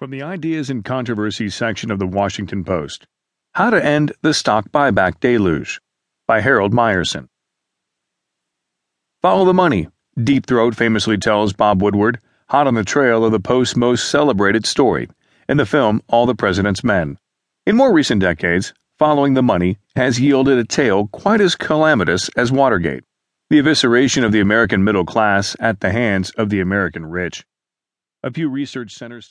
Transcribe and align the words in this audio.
From 0.00 0.10
the 0.10 0.22
Ideas 0.22 0.70
and 0.70 0.82
Controversies 0.82 1.54
section 1.54 1.90
of 1.90 1.98
the 1.98 2.06
Washington 2.06 2.64
Post 2.64 3.06
How 3.52 3.68
to 3.68 3.84
End 3.84 4.12
the 4.22 4.32
Stock 4.32 4.72
Buyback 4.72 5.20
Deluge 5.20 5.78
by 6.26 6.40
Harold 6.40 6.72
Meyerson. 6.72 7.28
Follow 9.20 9.44
the 9.44 9.52
money, 9.52 9.88
Deep 10.16 10.46
Throat 10.46 10.74
famously 10.74 11.18
tells 11.18 11.52
Bob 11.52 11.82
Woodward, 11.82 12.18
hot 12.48 12.66
on 12.66 12.72
the 12.72 12.82
trail 12.82 13.26
of 13.26 13.32
the 13.32 13.40
Post's 13.40 13.76
most 13.76 14.10
celebrated 14.10 14.64
story, 14.64 15.06
in 15.50 15.58
the 15.58 15.66
film 15.66 16.00
All 16.08 16.24
the 16.24 16.34
President's 16.34 16.82
Men. 16.82 17.18
In 17.66 17.76
more 17.76 17.92
recent 17.92 18.22
decades, 18.22 18.72
following 18.98 19.34
the 19.34 19.42
money 19.42 19.76
has 19.96 20.18
yielded 20.18 20.56
a 20.56 20.64
tale 20.64 21.08
quite 21.08 21.42
as 21.42 21.54
calamitous 21.54 22.30
as 22.38 22.50
Watergate 22.50 23.04
the 23.50 23.58
evisceration 23.60 24.24
of 24.24 24.32
the 24.32 24.40
American 24.40 24.82
middle 24.82 25.04
class 25.04 25.56
at 25.60 25.80
the 25.80 25.92
hands 25.92 26.30
of 26.38 26.48
the 26.48 26.60
American 26.60 27.04
rich. 27.04 27.44
A 28.22 28.30
few 28.30 28.48
Research 28.48 28.94
centers. 28.94 29.28